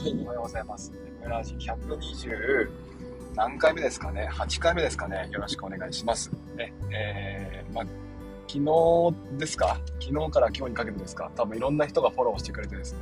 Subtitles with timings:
[0.00, 0.94] はい、おはようございます。
[1.20, 2.70] メラジ120
[3.36, 5.28] 何回目ですかね ?8 回目ですかね？
[5.30, 6.30] よろしくお願いします。
[6.56, 7.84] ね、えー、まあ、
[8.48, 9.78] 昨日ですか？
[10.00, 11.30] 昨日から今日にかけてですか？
[11.36, 13.00] 多分いろんな人がフォローしてくれてですね。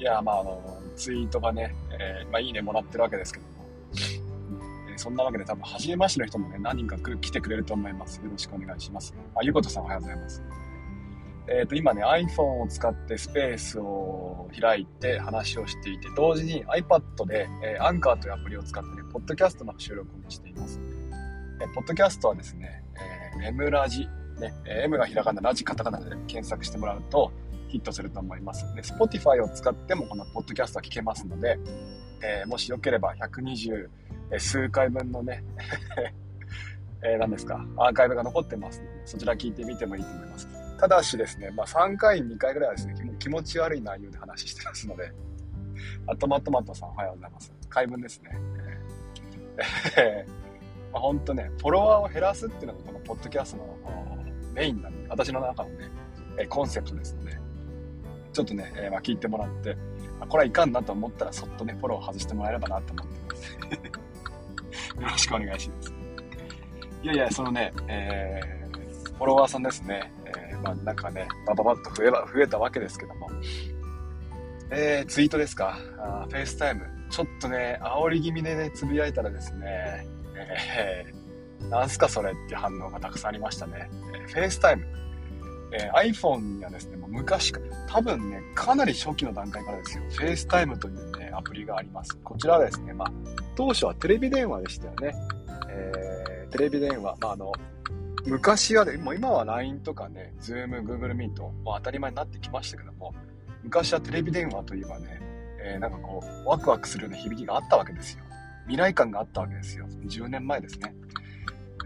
[0.00, 3.52] いや、まあ、あの、ツイートがね、えー、まあ、いいねもらってるわけですけども。
[4.90, 8.16] えー、そんなわけで多分、初めましての人もね、何人か来てくれると思います。
[8.16, 9.14] よろしくお願いします。
[9.36, 10.42] あ、ゆうことさんおはようございます。
[11.48, 20.80] えっ、ー、と、今ね、iPhone を使ってスペースを開いて話をしていて、同時に iPad で、えー、アンカーというアプリを使ってね、ポッドキャストの収録もしています。
[21.60, 22.84] えー、ポッドキャストはですね、
[23.40, 24.08] えー、M ラジ、
[24.40, 27.32] ね、M がひらがな、ラジカタカナで検索してもらうと
[27.68, 28.64] ヒットすると思います。
[28.74, 31.58] で、Spotify を使ってもこのポッドキャストは聞けますので、
[32.22, 33.88] えー、もしよければ120
[34.38, 35.42] 数回分のね
[37.04, 40.61] えー、何ですか、アーカイブが残ってますので、そちら聞いてみてもいいと思います。
[40.82, 45.12] ただしですね、まあ、3回、2回ぐらいはですね、もう気持ち悪い内容で話してますので、
[46.08, 47.52] あトマトマトさんおはようございます。
[47.68, 48.30] 開文ですね。
[49.96, 53.78] えー、まあ、ほんとね、フォロワーを減らすっていうのがこのポッドキャストの
[54.54, 55.88] メインなんで、私の中のね、
[56.36, 57.38] えコンセプトですので、
[58.32, 59.76] ちょっとね、えー、まあ、聞いてもらって、
[60.18, 64.98] あ、これはいかんなと思ったらそっとね、フォロー外してもらえればなと思ってます。
[65.00, 65.94] よろしくお願いします。
[67.04, 70.10] いやいや、そのね、えー、フォロワーさんですね、
[70.62, 73.28] まあ、なんかね、バババッと増え増えたわけですけども。
[74.70, 75.78] えー、ツイートですか？
[75.98, 76.82] あ FaceTime。
[77.10, 83.90] ちょっとね、煽り気味でね、つぶやいたらですね、えー、なんすかそれって反応がたくさんありましたね。
[84.14, 84.86] えー、 FaceTime。
[85.74, 92.14] えー、iPhone にはですね、もう昔か、多分ね、かなり初期の段階からですよ、 FaceTime というね、アプリがあります。
[92.24, 93.12] こちらはですね、まあ、
[93.56, 95.14] 当初はテレビ電話でしたよね。
[95.70, 97.52] えー、テレビ電話、まあ、あの、
[98.26, 103.12] 昔はね、もう今は LINE とかね、Zoom、Google Meet、もう当たり前になってきましたけども、
[103.64, 105.20] 昔はテレビ電話といえばね、
[105.64, 108.24] えー、なんかこう、ワクワクするような響きがあったわけですよ。
[108.66, 109.86] 未来感があったわけですよ。
[110.06, 110.94] 10年前ですね。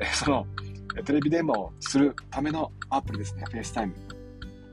[0.01, 0.47] えー、その、
[1.05, 3.93] テレビ電話をするためのアプリですね、FaceTime。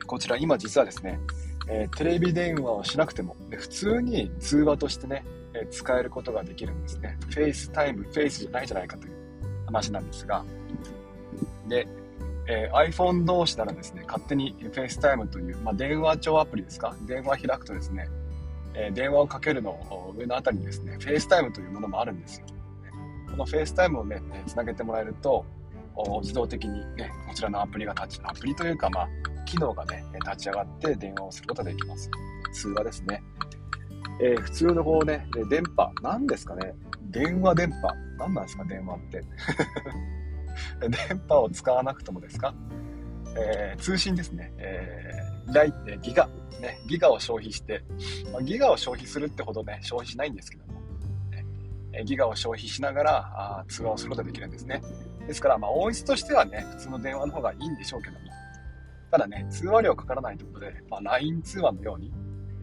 [0.06, 1.20] こちら今実はですね、
[1.70, 7.18] えー、テレビ電話をしなくても、普通に通話としてね、え、使えることができるんですね。
[7.30, 9.14] FaceTime、Face じゃないじゃないかという
[9.66, 10.44] 話なんですが、
[11.68, 11.88] で、
[12.48, 18.08] えー、iPhone 同士ならですね、勝手に FaceTime という、まあ、電話帳アプリですか、電話開くとですね、
[18.76, 22.48] えー、電話をかけるの上のあたりにですね、FaceTime というものもあるんですよ。
[23.32, 25.46] この FaceTime をね、つなげてもらえると、
[26.22, 29.10] 自動的にね、こちらのアプリが立ち、アプリというか、まあ、
[29.46, 32.10] 機能がね、立ち上がって電話をすることができます。
[32.54, 33.24] 通話ですね。
[34.22, 36.76] えー、普通のこうね、電波、何ですかね、
[37.10, 37.88] 電話電波、
[38.18, 39.24] 何なんですか、電話って。
[40.80, 42.54] 電波を使わなくともですか、
[43.38, 46.28] えー、通信ですね、えー、大ってギガ、
[46.60, 47.84] ね、ギガを消費して、
[48.32, 50.82] まあ、ギガを消費するってほどね、消費しないんですけども、
[51.92, 54.82] ね、ギガを消費しながらあ通話をすることができるんですね。
[55.28, 58.20] ですから、まあ、音質としてはね、普通の電話の方がいいんでしょうけども、
[59.12, 62.12] ただね、通話料かからないということで、まあ、LINE 通話のように、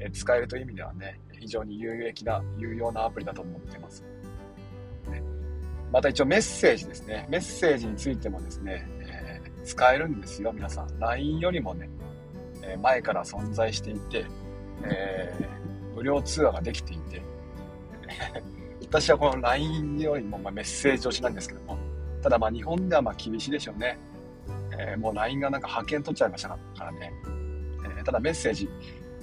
[0.01, 4.05] え使えるという意味ではね、非常に有益な、有用なアプリだと思ってます。
[5.93, 7.27] また一応メッセージですね。
[7.29, 10.99] メッセージについてもですね、えー、使えるんですよ、皆さん。
[10.99, 11.91] LINE よりもね、
[12.63, 14.25] え、前から存在していて、
[14.85, 17.23] えー、無料通話ができていて、
[18.83, 21.79] 私はこの LINE よりもまメッセージ推しなんですけども、
[22.23, 23.99] ただまあ日本ではま厳しいでしょうね。
[24.79, 27.13] えもう LINE がなんか派遣取っちゃいましたからね。
[28.01, 28.69] えただメッセージ、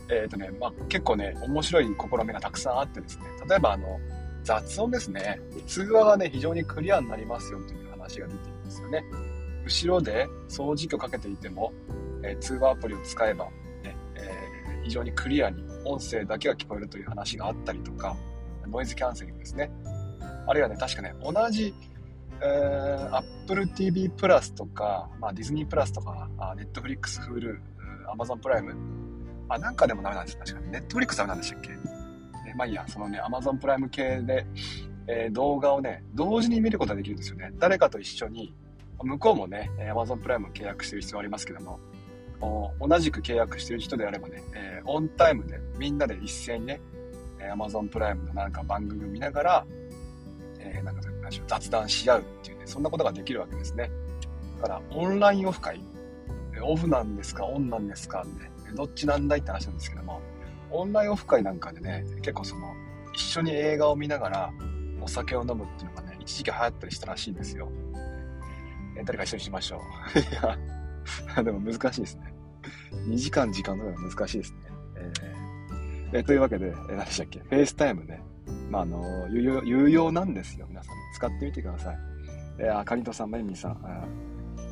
[0.09, 3.99] えっ、とね、まあ、結構ね、面白い試みがたくさんあってですね、例えばあの、
[4.47, 5.41] 雑音ですね。
[5.67, 9.03] 通話がね、非常にクリアになりますよという話が出ていますよね。
[9.65, 11.73] 後ろで掃除機をかけていても、
[12.23, 13.43] えー、通話アプリを使えば、
[13.83, 18.15] ねえー、非常にクリアに音声だけが聞こえるという話があったりとか、
[18.65, 19.69] ノイズキャンセリングですね。
[20.47, 21.73] あるいはね、確かね、同じ、
[22.39, 27.59] えー、Apple TV プラスとか、まあ、ディズニープラスとか、Netflix、Hulu、
[28.17, 28.73] Amazon プライム、
[29.49, 30.37] あ、なんかでもダメなんです。
[30.37, 30.71] 確かに。
[30.71, 32.06] Netflix ダメなんでしたっけ？
[32.57, 34.45] まあいいや、そのね、Amazon プライム系で、
[35.07, 37.51] えー、動画をね、同時に見ることができるんですよね。
[37.59, 38.53] 誰かと一緒に、
[39.01, 41.79] 向こうもね、Amazon プライム契約してる必要ありますけども、
[42.79, 46.81] 同じく契約してる人であればね、えー、オンタイムでみんなで一斉にね、
[47.39, 49.65] Amazon プライムのなんか番組を見ながら、
[50.59, 51.01] えー、なんか
[51.47, 53.91] 雑談し合うっていうね、そんなことができるわけですね。
[54.61, 55.79] だから、オンラインオフ会、
[56.61, 60.21] オフなんですか、オンなんですか、ね、どっちなんだいって話なんですけども、
[60.71, 62.73] オンラインオフ会なんかでね、結構その、
[63.13, 64.53] 一緒に映画を見ながら
[65.01, 67.69] お酒を飲むっていうのがね、一時期流行ったりしたらしいんですよ。
[68.97, 69.81] え誰か一緒にしましょ
[70.15, 70.19] う。
[70.19, 70.23] い
[71.35, 72.33] や、 でも難しいですね。
[73.07, 74.57] 2時間時間のが難しいですね。
[74.95, 78.21] えー、えというわけで、え何でしたっけ、 FaceTime ね、
[78.69, 80.65] まあ、あの有用、有用なんですよ。
[80.69, 81.97] 皆さん、使ってみてください。
[82.59, 83.77] えー、あかりとさん、まゆみさん、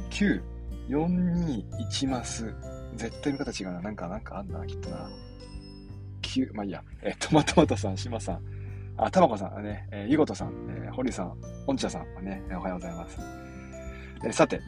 [0.09, 0.42] 9、
[0.89, 2.53] 421マス。
[2.95, 3.81] 絶対見方違うな。
[3.81, 5.09] なんか、なんかあんな、きっとな。
[6.36, 6.84] 9、まあいいや。
[7.02, 8.42] えー、トマトマトさん、しまさん、
[8.98, 11.34] あ、たまこさん、ね、えー、ゆごとさん、えー、堀さん、
[11.68, 13.18] おんちゃさん、ね、おはようございます。
[14.24, 14.60] えー、さて、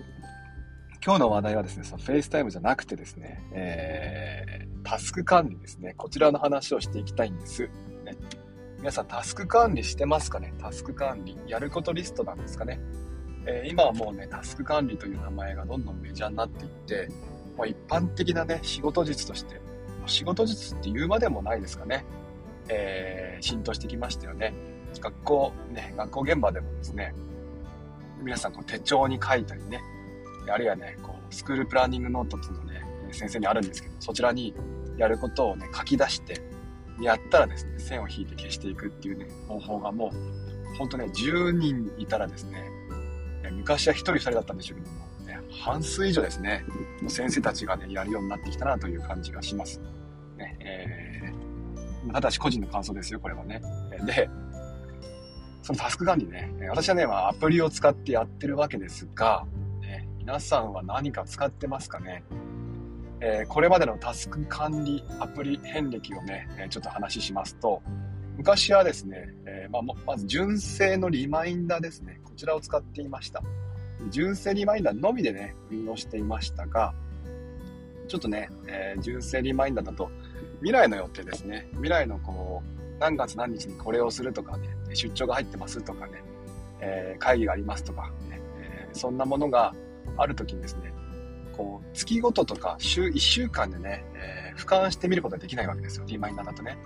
[1.05, 5.93] 今日の話題はですね、そのフェイスタイムじゃなくてですね、えー、タスク管理ですね。
[5.95, 7.63] こちらの話をしていきたいんです。
[7.63, 7.69] ね、
[8.79, 10.53] 皆さんタスク管理してますかね？
[10.59, 11.37] タスク管理。
[11.47, 12.79] やることリストなんですかね？
[13.45, 17.07] えー、今はもうね、タスク管理という名前がどんどんメジャーになっていって、
[17.57, 19.61] まあ、一般的なね、仕事術として、
[20.07, 22.05] 仕事術って言うまでもないですかね、
[22.69, 24.53] えー、浸透してきましたよね。
[24.99, 27.13] 学校、ね、学校現場でもですね、
[28.21, 29.81] 皆さんこう手帳に書いたりね、
[30.49, 34.53] あるいはね、こうスクールプランニングノートっていうのね、先生にあるんですけど、そちらに
[34.97, 36.41] やることをね、書き出して、
[37.01, 42.69] やったらですね、線を引いて消していくっていうね、方法がもう、ほんとね、10人いたらですね、
[43.51, 46.65] 昔は1人2人だったんでしょうけども、ね、半数以上ですね、
[47.07, 49.79] 先生たちがね、やるようになってきたなという感じがします。
[50.67, 53.61] えー、ただし個人の感想ですよ、これはね。
[54.05, 54.29] で、
[55.61, 59.45] そのタスク管理ね、私はね、ま、アプリを使ってやってるわけですが、
[59.81, 62.23] ね、皆さんは何か使ってますかね
[63.19, 67.81] えー、これまでのタスク管理アプリ遍歴をね、ちょっと話しますと、
[68.37, 72.19] 昔はですね、えー、まあ、まず純正のリマインダーですね。
[72.23, 73.41] こちらを使っていました。
[74.11, 76.93] 純正リマインダーのみでね、運用していましたが、
[78.07, 80.11] ちょっとね、えー、純正リマインダーだと、
[80.59, 81.67] 未来の予定ですね。
[81.73, 86.23] 未来のこう、何月何日にこれをするとかね、出張が入ってますとかね、
[86.79, 89.73] えー、会議がありますとか、ね、えそんなものが
[90.17, 90.93] ある時にですね、
[91.55, 96.05] こう、月ごととか週1週間でね、え俯瞰してみることができないわけですよ。
[96.07, 96.77] リマインダーだとね。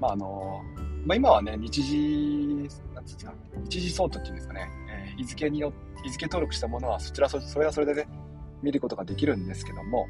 [0.00, 0.62] まああの
[1.04, 3.32] まあ、今はね、日時、なんですか、
[3.64, 5.72] 日時ソートっていうんですかね、え、日付によ
[6.02, 8.08] 日付登録したものは、そちらそ、れはそれでね、
[8.62, 10.06] 見ることができるんですけども、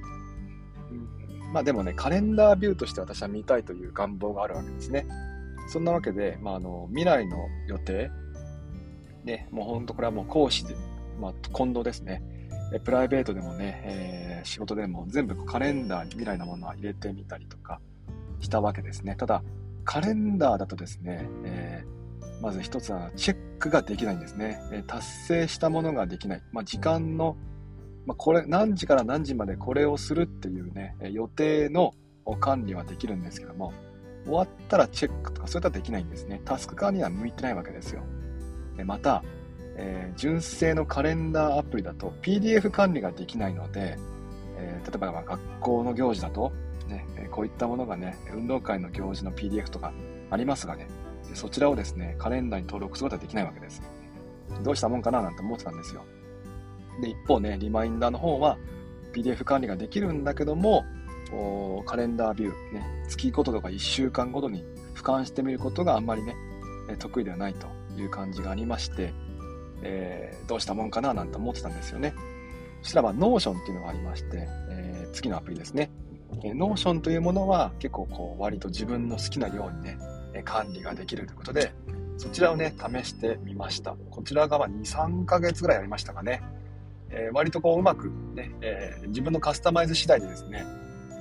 [1.56, 5.06] まあでもね、カレンダービューとして私は見たいという願望があるわけですね。
[5.70, 8.10] そんなわけで、まあ、あの未来の予定、
[9.24, 10.76] ね、もう本当これはもう講師で、
[11.18, 12.22] まあ、近藤ですね。
[12.84, 17.80] プライベートでもね、えー、仕事でも全部カレンダーに未来のものは入れてみたりとか
[18.40, 19.16] したわけですね。
[19.16, 19.42] ただ、
[19.86, 24.60] カレンダーだとですね、えー、まず一つはチェックができないんですね。
[24.72, 26.42] え達成したものができない。
[26.52, 27.38] まあ、時間の、
[28.06, 31.94] まあ、これ、何時から何時までこれをするっていうね、予定の
[32.40, 33.72] 管理はできるんですけども、
[34.24, 36.40] 終わったらチェックとかそういったらできないんですね。
[36.44, 38.02] タスク管理は向いてないわけですよ。
[38.84, 39.22] また、
[39.76, 43.98] えー、純正のカレンダーアプリだと PDF 管理ができないので、
[44.58, 46.52] えー、例えばま学校の行事だと
[46.88, 49.92] ね、こういったものがね、運動会の行事の PDF とか
[50.30, 50.88] ありますがね、
[51.34, 53.82] そちらをですね、カレンダーに登録することはできないわけです。
[54.62, 56.04] どうしたもんかななんて思ってたんですよ。
[57.00, 58.58] で、一方ね、リマインダーの方は
[59.12, 60.84] PDF 管理ができるんだけども、
[61.86, 64.64] カレンダービュー、ね、月ごととか1週間ごとに
[64.94, 66.36] 俯瞰してみることがあんまりね、
[66.98, 67.66] 得意ではないと
[68.00, 69.12] いう感じがありまして、
[69.82, 72.14] えー、どうしたもんかななんて思ってたんですよね。
[72.82, 75.90] そしたらば、Notion っていうのがありまして、えー、次のアプリですね。
[76.44, 79.98] えー、Notion というものは結構こう割と自分の好きなようにね、
[80.34, 81.72] え管理ができるということで、
[82.18, 83.96] そちらをね、試してみました。
[84.10, 86.42] こちら側2、3ヶ月ぐらいやりましたかね。
[87.10, 90.64] えー、割とこううまくね、えー、自分のカスタマイズ次第でですね、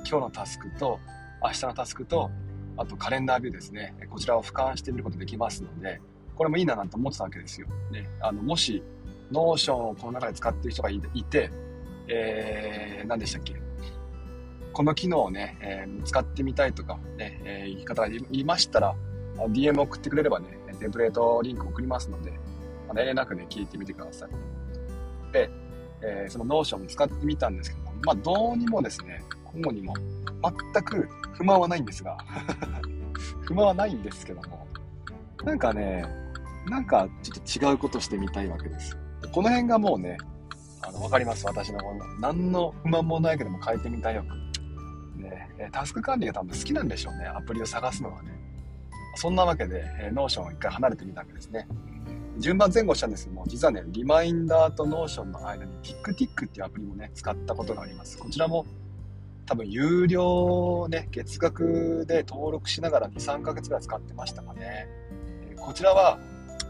[0.08, 1.00] 今日のタスクと
[1.44, 2.32] 明日のタスクと、
[2.78, 6.02] あとカレンダービューですね、こちらを俯瞰してみることできますので、
[6.36, 7.68] これもいいななんて思ってたわけですよ。
[7.92, 8.84] ね、あのもし、
[9.32, 11.00] Notion をこの中で使っている人がい
[11.30, 11.52] て、
[12.08, 13.56] えー、何でしたっけ？
[14.74, 18.96] この機能をね、えー、使ってみたいとか、ね、えー、いう方がいましたら、
[19.38, 20.48] DM 送ってくれればね、
[20.80, 22.32] テンプレートリンク送りますので、
[22.88, 24.30] まあ、遠慮なくね、聞いてみてください。
[26.02, 29.94] えー、その Notion 使ってみたんですけども、まあ、どうにもですね、今後にも
[30.74, 32.18] 全く不満はないんですが
[33.42, 34.68] 不満はないんですけども、
[35.44, 36.06] なんかね、
[36.68, 38.98] なんかちょっと違うことしてみたいわけです。
[39.32, 40.18] この辺がもうね、
[40.82, 41.80] あの、わかります、私の。
[42.20, 44.28] 何の不満もないけども変えてみたい欲。
[45.16, 48.32] ね、タスク管理が多分好きなんでしょうね、アプリを探すのはね。
[49.16, 51.68] そんなわけで、え、 Notion を一回離れてみたわけですね。
[52.38, 58.18] 順番前後したんですけども、実はね、リマインダーと Notion の間に TickTick っていうアプリもね、使ったことがあります。
[58.18, 58.66] こちらも
[59.46, 64.88] 多分有料ね、月額で登録しながら2、3ヶ月ぐらい使ってましたかね。
[65.58, 66.20] こちらは、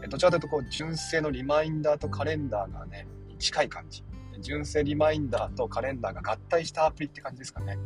[0.08, 3.06] どちらかというとこう純正のリマインダーとカレンダーがね、
[3.38, 4.04] 近い感じ。
[4.40, 7.78] 純正リマインダーとカレンダーが合体したアプリって感じですかね。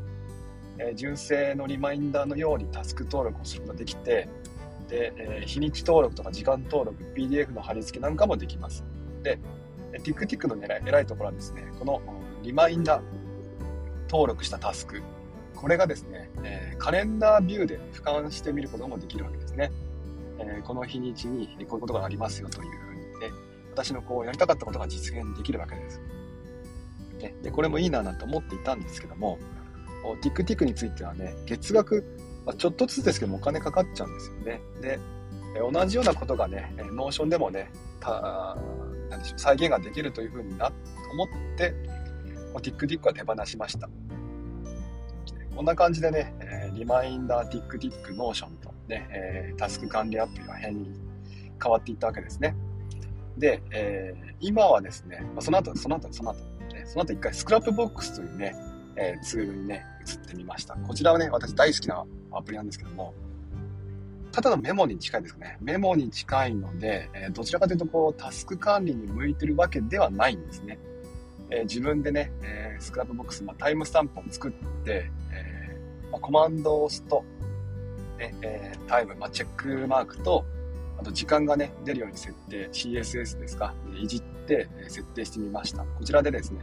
[0.78, 4.28] え、純正のリマインダーのようにタスク登録をすることができて、
[4.90, 8.84] で、えー、日にち登録とか時間登録、PDF の貼り付けなんかもできます。
[9.22, 9.38] で、
[9.92, 12.02] TikTik の偉い偉いところはですね、この
[12.42, 13.02] リマインダー
[14.10, 15.00] 登録したタスク、
[15.54, 19.70] これがですね、えー、カレンダービューで俯瞰してみることもできるわけですね。
[20.40, 23.30] えー、この日にちにこういうことがありますよというふうにね、
[23.72, 26.00] 私のこうやりたかったことが実現できるわけです。
[27.20, 29.38] ね、でこれもいいななんて思っていたんですけども、
[30.22, 32.04] TickTick についてはね、月額、
[32.46, 34.60] まあ、ちょっとずつですけどもお金かかっちゃうんですよね。
[34.80, 34.98] で、
[35.72, 37.70] 同じようなことがね、 Notion でもね、
[38.00, 38.56] た
[39.10, 40.72] なんでしょう再現ができるというふうにな
[41.12, 41.74] 思って、
[42.54, 43.88] TickTick は手放しました。
[45.54, 50.90] こんな感じでね、えリマインダー、TickTick、 Notion とね、えタスク管理アプリは変に
[51.62, 52.54] 変わっていったわけですね。
[53.36, 56.38] で、えー、今はですね、まあ、その後、その後、その後、
[56.74, 58.54] ね、その後一回 Scrapbox というね、
[58.96, 60.74] え、ツールにね、移ってみました。
[60.74, 63.14] こちらはね、私大好きなアプリなんですけども、
[64.32, 65.58] ただのメモに近いですね。
[65.60, 70.78] メモに近いので、え、どちらかというと、こう、タスク管理に向いてるわけではないんですね。
[71.50, 74.52] え、自分でね、え、スクラップボックス、まあ、タイムスタンプを作っ
[74.84, 75.80] て、え
[76.12, 77.24] まあ、コマンドを押すと、
[78.18, 80.44] ねえタイム、まあ、チェックマークと、
[80.98, 85.82] あと時間がね、出るように設定、CSS ですか、いじって設定してみました。
[85.82, 86.60] こちらでですね、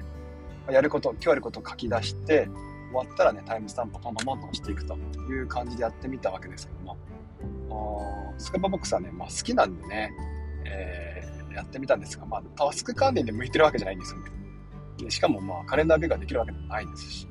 [0.69, 2.47] やること、今日やることを書き出して、
[2.97, 4.95] 終わったらね、タイムスタンプをポンポンポンと押していくと
[5.29, 6.97] いう感じでやってみたわけですけども、
[8.37, 10.11] Scrapbox はね、まあ、好きなんでね、
[10.65, 14.31] えー、やってみたんですが、まあ、タスク管理で向いてるわけじゃないんですよね。
[14.97, 17.27] でしかも、まあ、カレンダービューができるわけでもないですし、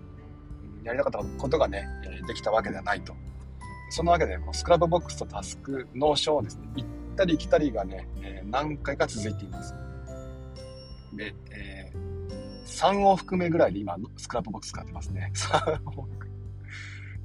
[0.84, 1.84] やりたかったことがね、
[2.28, 3.14] できたわけではないと。
[3.90, 8.08] そのわけで、こう Scrapbox とタスク、 Notion をですね、行ったり来たりがね、
[8.50, 9.74] 何回か続いています。
[11.14, 11.75] で、え、
[12.76, 15.32] 3往復目ぐらいで今、 Scrapbox 使ってますね。
[15.34, 16.28] 3往復。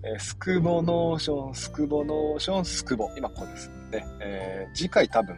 [0.03, 3.09] えー、スクボ Notion、スクボ Notion、スクボ。
[3.17, 3.69] 今ここです。
[3.91, 5.37] で、えー、次回多分、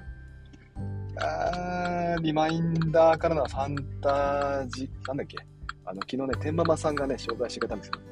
[1.19, 5.37] あリマインダーからのファンタジー、なんだっけ？
[5.85, 8.03] あの、昨日ね、天ママさんがね、紹介してくれたんですけど、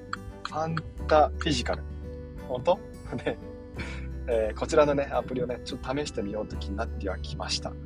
[0.48, 0.76] ファン
[1.08, 1.84] タフィジカル。
[2.48, 2.80] 本当？
[3.24, 3.38] で、
[4.28, 7.70] えー、こちらのね、アプリをね、ちょっと試してみようと気になってはきました。
[7.70, 7.78] ね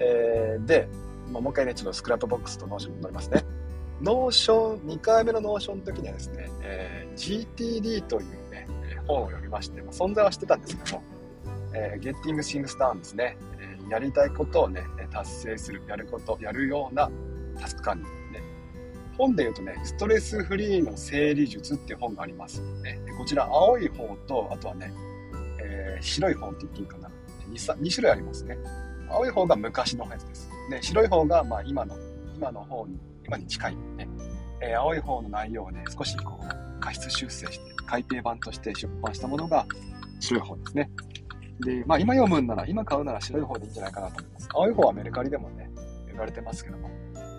[0.00, 0.88] えー、で、
[1.32, 3.44] ま、もう一回ね、ちょっと Scrapbox と Notion に戻りますね。
[4.02, 8.66] Notion、2回目の Notion の時にはですね、えー、GTD というね、
[9.06, 11.02] 本を読みまして、まあ、存在はしてたんですけども、
[11.74, 17.10] えー、Getting Things Done ですね、えー、やりたいことをね、達成する、やること、やるような
[17.58, 18.04] タスク管理。
[18.38, 18.42] ね、
[19.16, 22.60] 本で言うとね、ストレスフリーの整理術っていう本があります。
[22.82, 24.92] ね、でこちら青い方と、あとはね、
[25.62, 27.10] えー、白い方って言っていいかな
[27.50, 27.74] 2。
[27.78, 28.58] 2種類ありますね。
[29.08, 30.50] 青い方が昔のやつです。
[30.70, 31.96] で、白い方がまあ今の、
[32.36, 34.08] 今の方に、今に近いね。
[34.60, 39.66] えー、青い方の内容をね、少しこう、過失修正して、改訂版として出版したものが
[40.20, 40.90] 白い方ですね。
[41.60, 44.48] で、まあ今読むんなら、今買うなら白い方でいいんじゃないかなと思います。
[44.52, 45.70] 青い方はメルカリでもね、
[46.12, 46.90] 売られてますけども、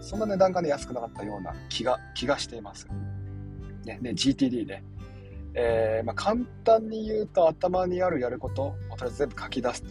[0.02, 2.88] そんな値段がね、安くなかったような気が、気がしています。
[3.86, 4.84] ね、で、GTD で、
[5.54, 9.90] えー、まあ、簡単に言うと頭にあるやることをとりあえず全部書き出すと。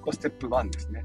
[0.00, 1.04] これステップ1ですね。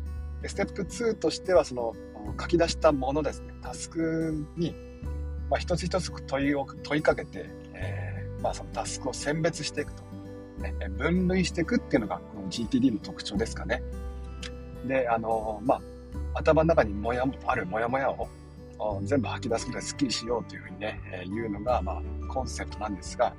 [0.50, 1.94] ステップ2としては、その
[2.40, 4.76] 書き出したものですね、タスクに、
[5.50, 10.04] まあ、一つ一つ問いを問いかけて、えー、まあ、そのタスクを選別していくと。
[10.60, 13.82] ね、分類していくっていうのがこの GTD の特徴ですかね。
[14.86, 15.82] で、あのまあ、
[16.36, 18.28] 頭の中にもやあるモヤモヤを
[19.04, 23.34] 全部吐き出すことですっきりしようというふうにね、えー、いうのが、まあ、コンセプトなんですが、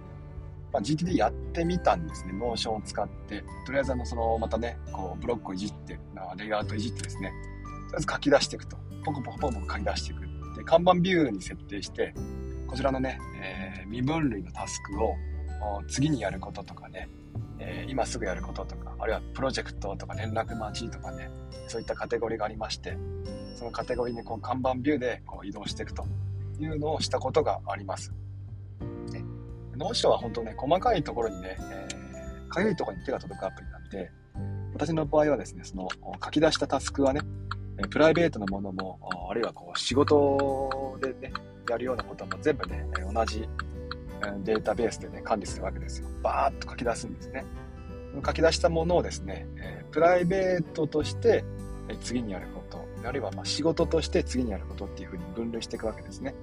[0.74, 2.32] まあ、GTD やってみたんですね。
[2.32, 6.00] Notion を使って、とりあえずあの、その、またね、こう、ブロックをいじって、
[6.36, 8.76] レイアウトいじってですね、とりあえず書き出していくと。
[9.04, 10.56] ポコポコポコポコ書き出していく。
[10.56, 12.12] で、カンバンビューに設定して、
[12.66, 15.14] こちらのね、えー、未分類のタスクを
[15.86, 17.08] 次にやることとかね、
[17.60, 21.30] えー、今すぐやることとか、あるいはプロジェクトとか連絡待ちとかね、
[21.68, 22.98] そういったカテゴリーがありまして、
[23.54, 26.04] そのカテゴリーにこうカンバンビューでこう移動していくと
[26.58, 28.12] いうのをしたことがあります。
[29.74, 34.10] ね、 Notion は本当ね、細かいところにね、えー、かゆいところに手が届くアプリなんで、
[34.74, 35.88] 私の場合はですね、その
[36.24, 37.20] 書き出したタスクはね、
[37.90, 41.32] プライベートなものも、あるいはこう仕事でね、
[41.68, 43.48] やるようなことも全部ね、同じ
[44.44, 46.08] データベースでね、管理するわけですよ。
[46.22, 47.44] バーッと書き出すんですね。
[48.24, 49.46] 書き出したものをですね、
[49.90, 51.44] プライベートとして、
[52.00, 56.34] 次にやること、あるいはま仕事として次にやることっていうふうに分類していくわけですね。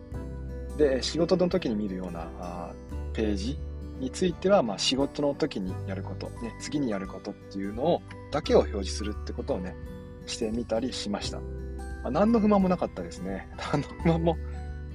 [0.77, 2.71] で、仕事の時に見るような
[3.13, 3.57] ページ
[3.99, 8.01] については、まあ、仕事の時にやること、ね、次にやることっていうのを、
[8.31, 9.75] だけを表示するってことをね、
[10.25, 11.39] してみたりしました。
[11.39, 11.45] ま
[12.05, 13.47] あ、何の不満もなかったですね。
[13.71, 14.37] 何の不満も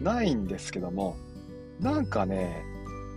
[0.00, 1.16] ないんですけども、
[1.80, 2.62] なんかね、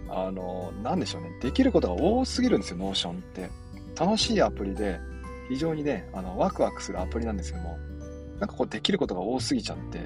[0.09, 3.49] あの、なんでしょうね、できることが多すぎるんですよ、 Notion って。
[3.99, 4.99] 楽しいアプリで、
[5.49, 7.77] 非常にね、あの、ワクワクするアプリなんですけども、
[8.39, 9.99] なんかこう、できることが多すぎちゃって、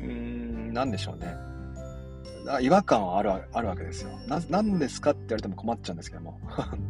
[0.00, 1.47] うーん、なんでしょうね。
[2.60, 4.10] 違和感はあるあるわけですよ。
[4.26, 6.40] な、なんですかって言われても困っちゃうんですけども。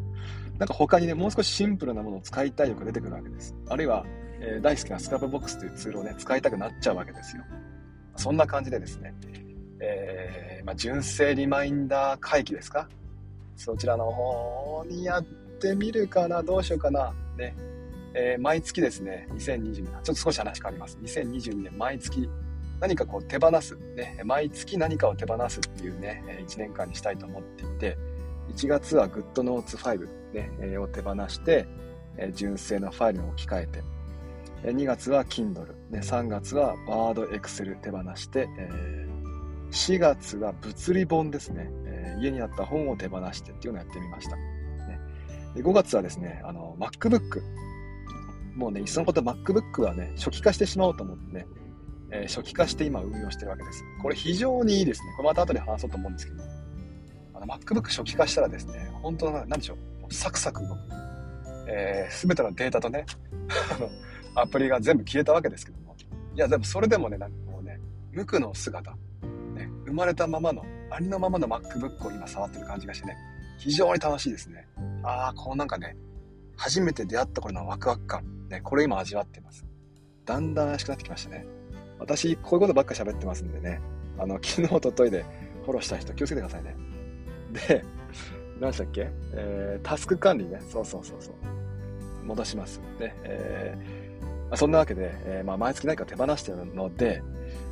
[0.58, 3.54] なんか他にね、もう少しシンプルなものを使いたい欲が出てくるわけです。
[3.68, 4.04] あるいは、
[4.40, 7.44] えー、大好きな Scrapbox というツールをね、使いたくなっちゃうわけですよ。
[8.16, 9.14] そんな感じでですね、
[9.80, 12.88] えー、まあ、純正リマインダー回帰ですか？
[13.56, 15.24] そちらの方にやっ
[15.60, 17.54] てみるかなどうしようかなね。
[18.14, 20.98] えー、毎月ですね、2022年、ちょっと少し話変わります。
[21.02, 22.28] 2022年毎月
[22.80, 27.98] 何かこう手放す、ね、毎月何かを手放すっていうね、1年間にしたいと思っていて、
[28.54, 31.66] 1月は GoodNotes5、ね、を手放して、
[32.32, 33.82] 純正のファイルに置き換えて、
[34.64, 38.48] 2月は Kindle、ね、3月は Word、Excel 手放して、
[39.70, 41.70] 4月は物理本ですね、
[42.20, 44.36] 家にあった本を手放してっていうのをやってみました。
[45.56, 47.42] 5月はですね、あの MacBook。
[48.54, 51.46] もうね、いっそのこと MacBook はね、初期化してしまおうと思ってね、
[52.10, 53.84] えー、初期化して今運用してるわけです。
[54.00, 55.12] これ非常にいいですね。
[55.16, 56.42] これまた後で話そうと思うんですけど、
[57.34, 59.76] あの MacBook 初期化したらですね、本当な、んでしょ
[60.08, 60.78] う、サクサク動く。
[61.68, 63.04] えー、全てのデータとね、
[64.34, 65.94] アプリが全部消えたわけですけども。
[66.34, 67.78] いや、でもそれでもね、なんかこうね、
[68.12, 68.92] 無垢の姿、
[69.54, 73.16] ね、生まれたままの、ありのままの MacBook を今触ってる感じがしてね、
[73.58, 74.66] 非常に楽しいですね。
[75.02, 75.96] ああ、こうなんかね、
[76.56, 79.66] 初めて出会った頃のワクワク感、ね、これ今味わってます。
[80.24, 81.57] だんだん怪しくなってきましたね。
[81.98, 83.80] 私、こういうことばっか喋ってますんでね、
[84.18, 85.24] あの、 昨日、おとといで
[85.64, 86.76] フォローした人気をつけてくださいね。
[87.68, 87.84] で、
[88.60, 89.10] 何でしたっけ？
[89.32, 90.60] えー、タスク管理ね。
[90.68, 91.34] そうそうそうそう。
[92.24, 92.80] 戻します。
[93.00, 93.14] ね。
[93.24, 97.22] えー、そんなわけで、えー、まあ、毎月何か手放してるので、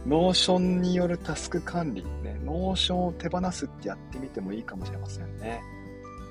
[0.07, 5.61] Notion によるタスク管理、ね、 Notion を手放すってやってみてもいいかもしれませんね。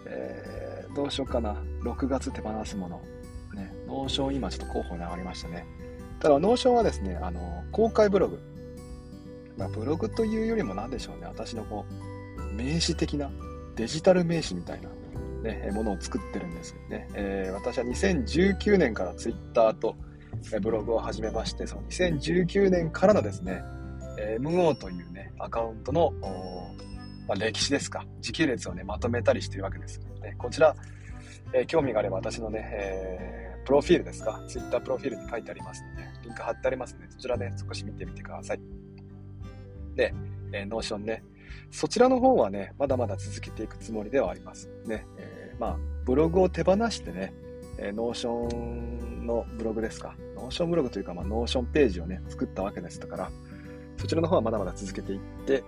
[0.07, 1.55] えー、どうしようかな。
[1.83, 3.01] 6月手放すもの。
[3.53, 5.65] ね、 Notion 今ちょっと候補に上がりましたね。
[6.19, 8.39] ただ、 Notion はですね、あの、公開ブログ。
[9.57, 13.29] まあ、ブログというよりも何でしょうね、私のこう、名刺的な、
[13.75, 14.89] デジタル名刺みたいな、
[15.43, 17.07] ね、ものを作ってるんですよね。
[17.13, 19.95] えー、私は2019年からツイッターと
[20.61, 23.63] ブログを始めまして、その2019年からのですね、
[24.39, 26.13] MO というね、アカウントの、
[27.27, 29.99] まあ、歴史ですか、時系列をね、まとめたりしてるわけです。
[30.21, 30.75] ね、こちら、
[31.53, 38.59] えー、興味があれば私のね、えープロフィールですか、Twitter プロフィールに書いてありますので、リンク貼ってありますので、そちらね、少し見てみてください。
[39.95, 40.13] で、
[40.51, 41.23] えー、 Notion ね、
[41.71, 44.69] そちらの方はね、まだまだ続けていくつもりではあります。
[44.85, 47.33] ね、えー、まあ、ブログを手放してね、
[47.79, 53.31] えー、 Notion のブログですか、 Notion ブログというか、まあ、 Notion ページをね、作ったわけですから、
[53.97, 55.63] そちらの方はまだまだ続けていって、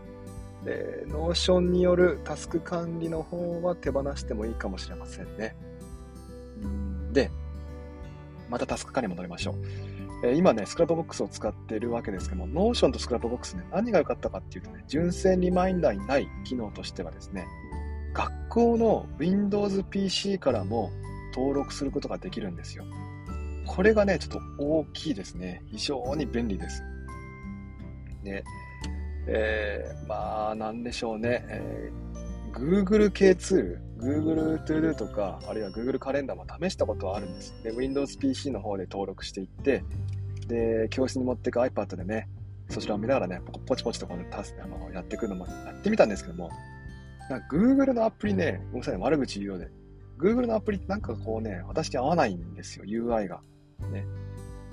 [0.64, 5.56] で、 Notion によるタスク管理の方は手放してもいいかもしれませんね。
[7.12, 7.32] で、
[8.50, 9.56] またタスク管理に戻りましょう。
[10.24, 17.46] えー、今ね、 Scrapbox を使っているわけですけども、 Notion と Scrapbox ね、何が良かったかっていうとね、純正リマインダーにない機能としてはですね、
[18.14, 20.92] 学校の Windows PC からも
[21.36, 22.84] 登録することができるんですよ。
[23.68, 25.62] これがね、ちょっと大きいですね。
[25.68, 26.84] 非常に便利です。
[28.24, 28.44] で、
[29.28, 31.46] えー、まあ、なんでしょうね。
[31.50, 37.54] えー、Google 系ツール、Google To Do とか、あるいは Google カレンダーも試したことはあるんです。
[37.64, 39.84] で、Windows PC の方で登録していって、
[40.48, 42.30] で、教室に持っていく iPad でね、
[42.70, 46.50] そちらを見ながらね、ポチポチとこのタスあのやっていくのもやってみたんですけども、
[47.30, 49.70] なんか Google のアプリね、ごめんなさい、悪口言うようで、
[50.20, 53.42] Google のアプリってなんかこうね、私に合わないんですよ、UI が。
[53.92, 54.06] ね。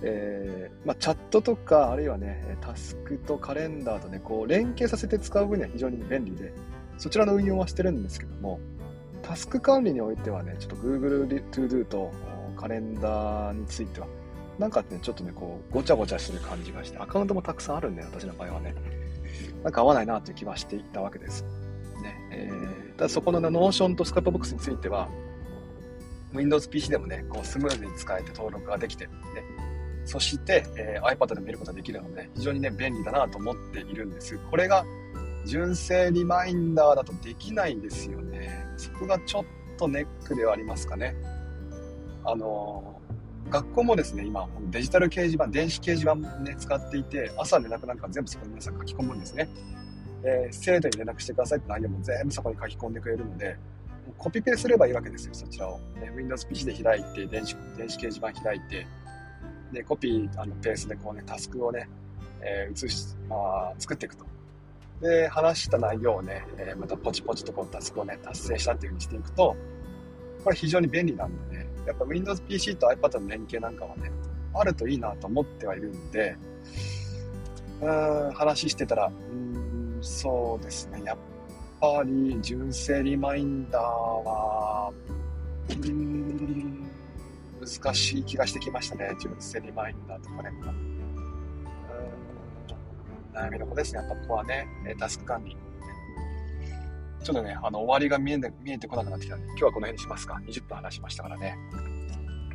[0.03, 6.53] えー、まあ、チャットとか、あるいはね、タスクとカレンダーとね、こう連携させて使う分には非常に便利で、
[6.99, 8.61] そちらの運用はしてるんですけども、
[9.25, 12.13] タスク管理においてはね、ちょっと Google To Do と
[12.57, 14.07] カレンダーについては、
[14.59, 18.75] なんかね、ちょっとね、こう、ごちゃごちゃしてる感じがして、アカウントもたくさんあるんで、私の場合はね、
[19.63, 21.43] なんか合わないなという気はしていたわけです。
[22.03, 25.09] ね、えー、ただそこの、ね、Notion とスカップボックスについては、
[26.35, 29.13] Windows PC でもね、こうスムーズに使えて登録ができて、ね、
[30.05, 34.39] そして、えー、iPad で見ることができるので、非常にね、便利だなと思っているんです。
[34.51, 34.85] これが、
[35.47, 38.34] 純正リマインダーだとできないんですよね。
[38.77, 39.45] そこがちょっ
[39.79, 41.15] とネックではありますかね。
[42.25, 43.01] あの、
[43.51, 49.49] 学校もですね、今、デジタル掲示板、電子掲示板ね、使っていて、朝連絡なんか全部そこに皆さん書き込むんですね。
[50.23, 53.57] で、生徒に連絡してくださいって内容も全部そこに書き込んでくれるので、
[54.17, 55.79] コピペすればいいわけですよ、そちらを。
[56.01, 58.87] ね、Windows PC で開いて、電子電子掲示板開いて、
[59.73, 61.89] で、コピー、あの、ペースでこうね、タスクをね、
[62.41, 64.34] えー、移し、まあ、作っていくと。
[65.05, 69.55] で、話した内容をね、えー、またポチポチとこうタスクをね、達成したっていう風にしていくと、
[70.43, 74.11] これ非常に便利なんでね、やっぱ Windows PC と iPad の連携なんかはね、
[74.55, 76.37] あるといいなと思ってはいるんで、
[77.83, 81.19] うーん、話してたら、うん、そうですね、やっ
[81.83, 84.91] ぱり純正リマインダーは、
[85.69, 86.89] うん、
[87.61, 90.94] 難しい気がしてきましたね、純正リマインダーとかね。
[93.35, 94.67] 悩みどこですね、やっぱここはね、
[94.99, 95.57] タスク管理。
[97.23, 100.41] ちょっとね、あの終わりが見え見えてこなくなってきたんで、今日はこの辺にしますか。
[100.47, 101.57] 20分話しましたからね。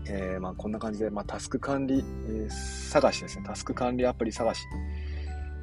[0.07, 3.43] えー、まあ、こんな感じで、まあ、タスク管理、えー、探しですね。
[3.45, 4.63] タスク管理アプリ探し。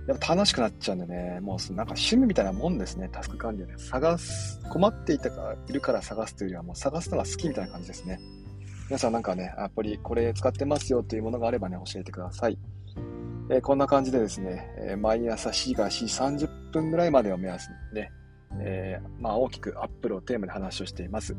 [0.07, 3.75] やっぱ楽しくなっちゃうんでね、もうなんか趣味みたいなもんですね、タスク管理をね。
[3.77, 8.21] 探す、困っていたか、いるから探すというよりは、もう探すのが好きみたいな感じですね。
[8.89, 12.59] 皆さんなんかね、アプリこれ使ってますよというものがあればね、教えてください。
[13.49, 18.11] えー、こんな感じでですね、えー、毎朝4が4時、30分ぐらいまでを目安にね、
[18.59, 21.37] えー、まあ大きくアップルをテーマで話をしています。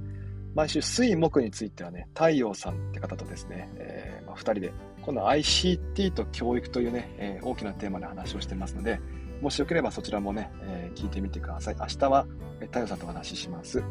[0.55, 8.99] 毎週水木についてはね、太陽さんって方とですね、え、まあ、2人で、今度は ICT と教育というね、え、大きなテーマで話をしてますので、
[9.41, 11.75] もしよければそちらもね、え、聞いてみてください。
[11.79, 12.25] 明日は、
[12.61, 13.83] 太陽さんとお話しします。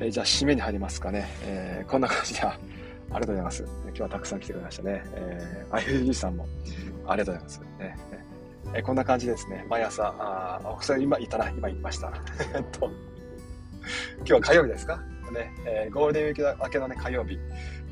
[0.00, 1.28] えじゃあ、締めに入りますかね。
[1.42, 2.40] えこんな感じで、
[3.10, 3.64] ありがとうございます。
[3.84, 5.02] 今日はたくさん来てくれましたね。
[5.14, 6.46] えー、IUG さんも
[7.06, 7.60] ありがとうございます。
[7.78, 7.96] ね
[8.76, 9.64] えこんな感じですね。
[9.68, 12.12] 毎朝、あ、それ今言ったな、今言いました。
[12.54, 12.90] えっと、
[14.18, 14.96] 今日は火曜日ですか？
[15.32, 17.38] ね、えー、ゴールデンウィーク明けのね、火曜日。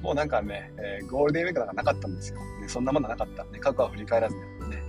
[0.02, 2.38] もうなんかね、えー、ゴールデンウィークなんかなかったんですよ。
[2.60, 3.44] ね、そんなものなかった。
[3.44, 4.42] ね、過去は振り返らずね、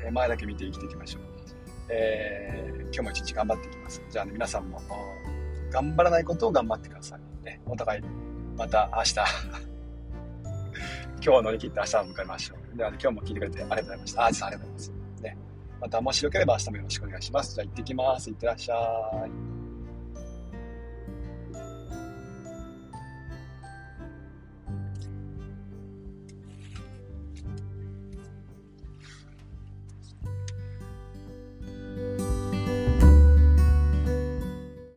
[0.05, 1.21] ね前だけ見て生きていきましょう。
[1.89, 4.01] えー、今日も一日頑張っていきます。
[4.09, 4.81] じゃあね、皆さんも、
[5.69, 7.45] 頑張らないことを頑張ってください。
[7.45, 8.03] ね、お互い、
[8.57, 9.72] また明日
[11.25, 12.77] 今日乗り切って明日を迎えましょう。
[12.77, 14.25] では、ね、今日も聞いてくれてありがとうございました。
[14.25, 15.21] あ、実はありがとうございます。
[15.21, 15.37] ね。
[15.79, 17.55] またもしよければ明日もよろしくお願いします。
[17.55, 18.29] じゃあ行ってきます。
[18.29, 18.75] いってらっしゃ
[19.25, 19.62] い。